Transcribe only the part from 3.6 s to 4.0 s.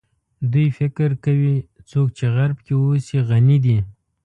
دي.